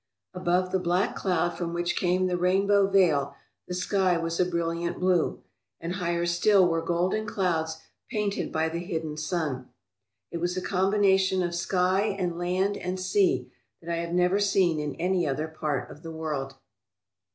[0.33, 3.35] Above the black cloud from which came the rainbow veil
[3.67, 5.43] the sky was a brilliant blue,
[5.79, 7.77] and higher still were golden clouds
[8.09, 9.69] painted by the hidden sun.
[10.31, 14.79] It was a combination of sky and land and sea that I have never seen
[14.79, 16.55] in any other part of the world.